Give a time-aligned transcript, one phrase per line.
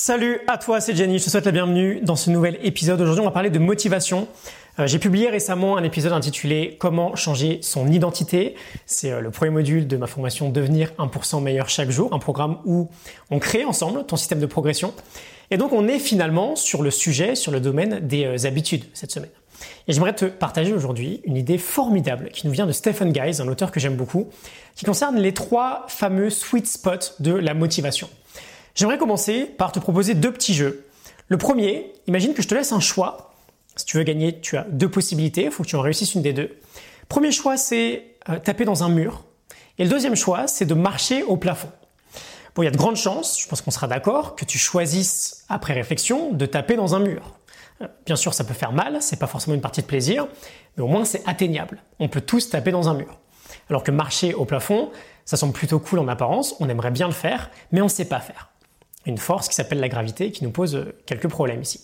[0.00, 3.00] Salut à toi, c'est Jenny, je te souhaite la bienvenue dans ce nouvel épisode.
[3.00, 4.28] Aujourd'hui, on va parler de motivation.
[4.78, 8.54] Euh, j'ai publié récemment un épisode intitulé Comment changer son identité.
[8.86, 12.58] C'est euh, le premier module de ma formation Devenir 1% meilleur chaque jour, un programme
[12.64, 12.88] où
[13.32, 14.94] on crée ensemble ton système de progression.
[15.50, 19.10] Et donc, on est finalement sur le sujet, sur le domaine des euh, habitudes cette
[19.10, 19.30] semaine.
[19.88, 23.48] Et j'aimerais te partager aujourd'hui une idée formidable qui nous vient de Stephen Guys, un
[23.48, 24.28] auteur que j'aime beaucoup,
[24.76, 28.08] qui concerne les trois fameux sweet spots de la motivation.
[28.78, 30.86] J'aimerais commencer par te proposer deux petits jeux.
[31.26, 33.32] Le premier, imagine que je te laisse un choix.
[33.74, 36.22] Si tu veux gagner, tu as deux possibilités, il faut que tu en réussisses une
[36.22, 36.56] des deux.
[37.08, 39.24] Premier choix, c'est euh, taper dans un mur.
[39.78, 41.72] Et le deuxième choix, c'est de marcher au plafond.
[42.54, 45.44] Bon, il y a de grandes chances, je pense qu'on sera d'accord, que tu choisisses,
[45.48, 47.34] après réflexion, de taper dans un mur.
[47.82, 50.28] Euh, bien sûr, ça peut faire mal, c'est pas forcément une partie de plaisir,
[50.76, 51.82] mais au moins c'est atteignable.
[51.98, 53.18] On peut tous taper dans un mur.
[53.70, 54.92] Alors que marcher au plafond,
[55.24, 58.04] ça semble plutôt cool en apparence, on aimerait bien le faire, mais on ne sait
[58.04, 58.50] pas faire
[59.08, 61.80] une force qui s'appelle la gravité qui nous pose euh, quelques problèmes ici.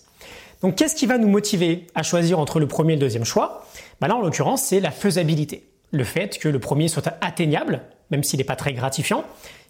[0.62, 3.66] Donc qu'est-ce qui va nous motiver à choisir entre le premier et le deuxième choix?
[4.00, 5.69] Bah Là en l'occurrence c'est la faisabilité.
[5.91, 9.25] Le fait que le premier soit atteignable, même s'il n'est pas très gratifiant,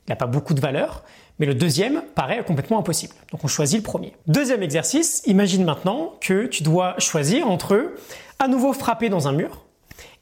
[0.07, 1.05] il n'a pas beaucoup de valeur,
[1.39, 3.15] mais le deuxième paraît complètement impossible.
[3.33, 4.15] Donc on choisit le premier.
[4.27, 7.93] Deuxième exercice, imagine maintenant que tu dois choisir entre
[8.39, 9.65] à nouveau frapper dans un mur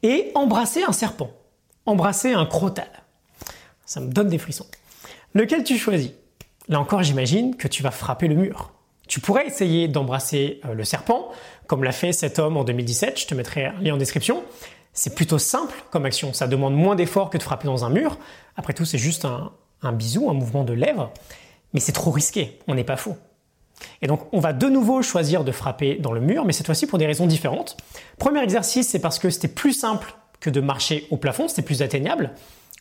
[0.02, 1.30] et embrasser un serpent,
[1.86, 2.88] embrasser un crotal.
[3.84, 4.66] Ça me donne des frissons.
[5.34, 6.12] Lequel tu choisis?
[6.68, 8.72] Là encore, j'imagine que tu vas frapper le mur.
[9.08, 11.30] Tu pourrais essayer d'embrasser euh, le serpent,
[11.66, 14.42] comme l'a fait cet homme en 2017, je te mettrai un lien en description.
[14.92, 18.18] C'est plutôt simple comme action, ça demande moins d'efforts que de frapper dans un mur.
[18.56, 19.52] Après tout, c'est juste un,
[19.82, 21.12] un bisou, un mouvement de lèvres,
[21.74, 23.16] mais c'est trop risqué, on n'est pas faux.
[24.00, 26.86] Et donc on va de nouveau choisir de frapper dans le mur, mais cette fois-ci
[26.86, 27.76] pour des raisons différentes.
[28.18, 31.82] Premier exercice, c'est parce que c'était plus simple que de marcher au plafond, c'était plus
[31.82, 32.32] atteignable.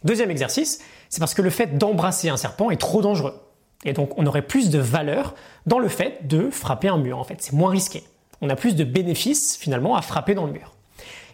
[0.03, 3.39] Deuxième exercice, c'est parce que le fait d'embrasser un serpent est trop dangereux.
[3.83, 7.23] Et donc on aurait plus de valeur dans le fait de frapper un mur en
[7.23, 8.03] fait, c'est moins risqué.
[8.41, 10.75] On a plus de bénéfices finalement à frapper dans le mur.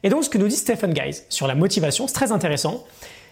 [0.03, 2.83] Et donc ce que nous dit Stephen Guys sur la motivation, c'est très intéressant.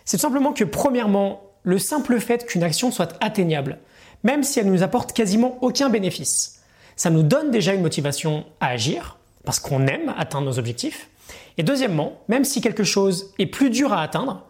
[0.06, 3.80] C'est tout simplement que premièrement, le simple fait qu'une action soit atteignable,
[4.24, 6.62] même si elle ne nous apporte quasiment aucun bénéfice,
[6.96, 11.10] ça nous donne déjà une motivation à agir, parce qu'on aime atteindre nos objectifs.
[11.58, 14.46] Et deuxièmement, même si quelque chose est plus dur à atteindre,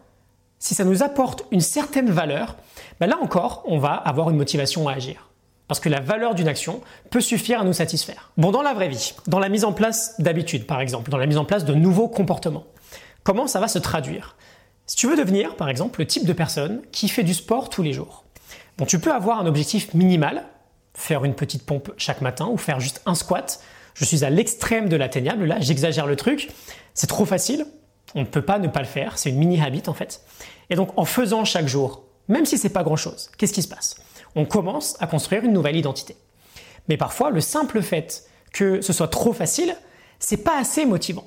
[0.58, 2.56] si ça nous apporte une certaine valeur,
[3.00, 5.30] ben là encore, on va avoir une motivation à agir.
[5.68, 6.80] Parce que la valeur d'une action
[7.10, 8.30] peut suffire à nous satisfaire.
[8.36, 11.26] Bon, dans la vraie vie, dans la mise en place d'habitudes par exemple, dans la
[11.26, 12.66] mise en place de nouveaux comportements,
[13.24, 14.36] comment ça va se traduire?
[14.86, 17.82] Si tu veux devenir par exemple le type de personne qui fait du sport tous
[17.82, 18.24] les jours,
[18.78, 20.44] bon, tu peux avoir un objectif minimal,
[20.94, 23.60] faire une petite pompe chaque matin ou faire juste un squat.
[23.94, 26.50] Je suis à l'extrême de l'atteignable, là j'exagère le truc,
[26.94, 27.66] c'est trop facile,
[28.14, 30.22] on ne peut pas ne pas le faire, c'est une mini habit en fait.
[30.70, 33.68] Et donc en faisant chaque jour même si c'est pas grand chose, qu'est-ce qui se
[33.68, 33.96] passe?
[34.34, 36.16] On commence à construire une nouvelle identité.
[36.88, 39.76] Mais parfois, le simple fait que ce soit trop facile,
[40.18, 41.26] c'est pas assez motivant.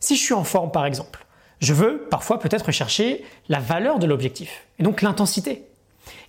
[0.00, 1.26] Si je suis en forme, par exemple,
[1.60, 5.66] je veux parfois peut-être chercher la valeur de l'objectif, et donc l'intensité.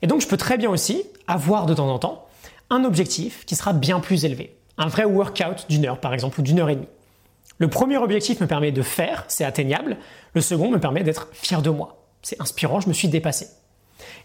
[0.01, 2.27] Et donc je peux très bien aussi avoir de temps en temps
[2.69, 4.57] un objectif qui sera bien plus élevé.
[4.77, 6.87] Un vrai workout d'une heure, par exemple, ou d'une heure et demie.
[7.57, 9.97] Le premier objectif me permet de faire, c'est atteignable.
[10.33, 12.03] Le second me permet d'être fier de moi.
[12.21, 13.47] C'est inspirant, je me suis dépassé.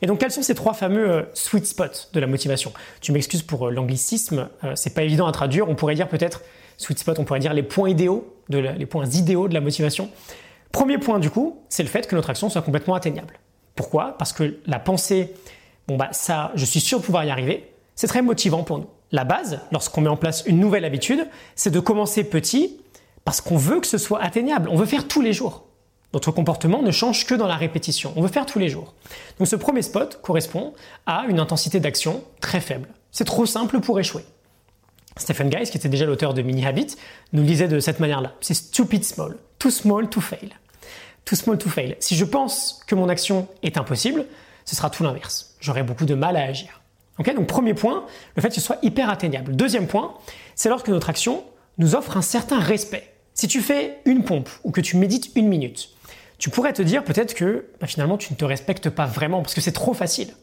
[0.03, 2.73] Et donc, quels sont ces trois fameux euh, sweet spots de la motivation?
[3.01, 5.69] Tu m'excuses pour euh, l'anglicisme, euh, c'est pas évident à traduire.
[5.69, 6.43] On pourrait dire peut-être
[6.77, 10.11] sweet spot, on pourrait dire les points idéaux, de les points idéaux de la motivation.
[10.73, 13.39] Premier point du coup, c'est le fait que notre action soit complètement atteignable.
[13.75, 14.17] Pourquoi?
[14.19, 15.35] Parce que la pensée,
[15.87, 18.89] bon bah ça, je suis sûr de pouvoir y arriver, c'est très motivant pour nous.
[19.11, 22.79] La base, lorsqu'on met en place une nouvelle habitude, c'est de commencer petit
[23.25, 24.69] parce qu'on veut que ce soit atteignable.
[24.69, 25.67] On veut faire tous les jours.
[26.13, 28.13] Notre comportement ne change que dans la répétition.
[28.17, 28.95] On veut faire tous les jours.
[29.39, 30.75] Donc ce premier spot correspond
[31.07, 32.89] à une intensité d'action très faible.
[33.11, 34.25] C'est trop simple pour échouer.
[35.17, 36.97] Stephen Guys, qui était déjà l'auteur de Mini Habit,
[37.33, 38.33] nous disait de cette manière-là.
[38.41, 39.37] C'est stupid small.
[39.59, 40.51] Too small to fail.
[41.25, 41.97] Too small to fail.
[42.01, 44.27] Si je pense que mon action est impossible,
[44.65, 45.55] ce sera tout l'inverse.
[45.61, 46.83] J'aurai beaucoup de mal à agir.
[47.19, 48.05] Donc premier point,
[48.37, 49.55] le fait que ce soit hyper atteignable.
[49.55, 50.15] Deuxième point,
[50.55, 51.45] c'est lorsque notre action
[51.79, 53.12] nous offre un certain respect.
[53.35, 55.91] Si tu fais une pompe ou que tu médites une minute,
[56.39, 59.55] tu pourrais te dire peut-être que bah, finalement tu ne te respectes pas vraiment parce
[59.55, 60.35] que c'est trop facile.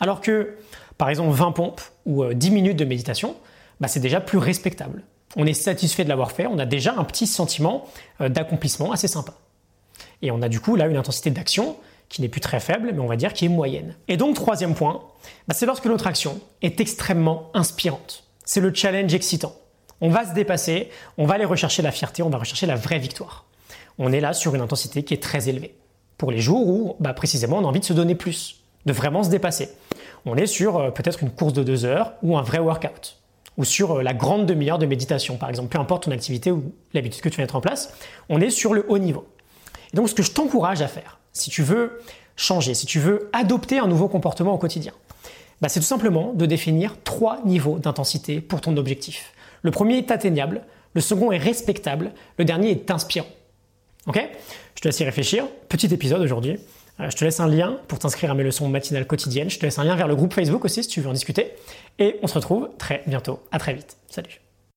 [0.00, 0.56] Alors que,
[0.98, 3.36] par exemple, 20 pompes ou 10 euh, minutes de méditation,
[3.80, 5.02] bah, c'est déjà plus respectable.
[5.36, 7.86] On est satisfait de l'avoir fait, on a déjà un petit sentiment
[8.20, 9.34] euh, d'accomplissement assez sympa.
[10.22, 11.76] Et on a du coup là une intensité d'action
[12.08, 13.96] qui n'est plus très faible, mais on va dire qui est moyenne.
[14.08, 15.02] Et donc, troisième point,
[15.48, 18.24] bah, c'est lorsque notre action est extrêmement inspirante.
[18.44, 19.54] C'est le challenge excitant.
[20.00, 22.98] On va se dépasser, on va aller rechercher la fierté, on va rechercher la vraie
[22.98, 23.46] victoire
[23.98, 25.74] on est là sur une intensité qui est très élevée.
[26.18, 29.22] Pour les jours où, bah, précisément, on a envie de se donner plus, de vraiment
[29.22, 29.70] se dépasser.
[30.24, 33.18] on est sur euh, peut-être une course de deux heures ou un vrai workout
[33.58, 36.74] ou sur euh, la grande demi-heure de méditation, par exemple, peu importe ton activité ou
[36.92, 37.94] l'habitude que tu vas mettre en place,
[38.28, 39.26] on est sur le haut niveau.
[39.92, 42.02] Et donc, ce que je t'encourage à faire, si tu veux
[42.36, 44.92] changer, si tu veux adopter un nouveau comportement au quotidien,
[45.62, 49.32] bah, c'est tout simplement de définir trois niveaux d'intensité pour ton objectif.
[49.66, 50.62] Le premier est atteignable,
[50.94, 53.26] le second est respectable, le dernier est inspirant.
[54.06, 54.24] Ok?
[54.76, 55.44] Je te laisse y réfléchir.
[55.68, 56.60] Petit épisode aujourd'hui.
[57.00, 59.50] Euh, je te laisse un lien pour t'inscrire à mes leçons matinales quotidiennes.
[59.50, 61.50] Je te laisse un lien vers le groupe Facebook aussi si tu veux en discuter.
[61.98, 63.40] Et on se retrouve très bientôt.
[63.50, 63.96] À très vite.
[64.08, 64.45] Salut.